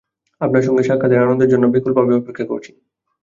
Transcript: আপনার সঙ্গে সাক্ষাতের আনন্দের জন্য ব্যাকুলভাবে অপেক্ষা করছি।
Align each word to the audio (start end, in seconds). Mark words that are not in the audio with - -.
আপনার 0.41 0.63
সঙ্গে 0.63 0.83
সাক্ষাতের 0.83 1.23
আনন্দের 1.23 1.51
জন্য 1.53 1.65
ব্যাকুলভাবে 1.67 2.13
অপেক্ষা 2.15 2.45
করছি। 2.45 2.71